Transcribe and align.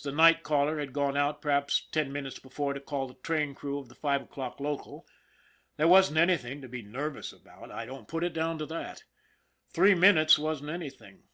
The 0.00 0.12
night 0.12 0.44
caller 0.44 0.78
had 0.78 0.92
gone 0.92 1.16
out 1.16 1.42
perhaps 1.42 1.88
ten 1.90 2.12
minutes 2.12 2.38
before 2.38 2.72
to 2.72 2.78
call 2.78 3.08
the 3.08 3.14
train 3.14 3.52
crew 3.52 3.80
of 3.80 3.88
the 3.88 3.96
five 3.96 4.22
o'clock 4.22 4.60
local. 4.60 5.04
There 5.76 5.88
wasn't 5.88 6.18
anything 6.18 6.60
to 6.60 6.68
be 6.68 6.82
nervous 6.82 7.32
about. 7.32 7.72
I 7.72 7.84
don't 7.84 8.06
put 8.06 8.22
it 8.22 8.32
down 8.32 8.58
to 8.58 8.66
that. 8.66 9.02
Three 9.72 9.96
minutes 9.96 10.38
wasn't 10.38 10.70
anything. 10.70 11.24